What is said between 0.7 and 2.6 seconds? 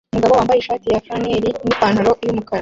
ya flannel nipantaro yumukara